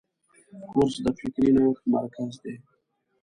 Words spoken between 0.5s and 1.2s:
کورس د